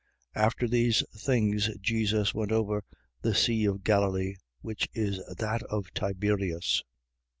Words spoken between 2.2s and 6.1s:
went over the sea of Galilee, which is that of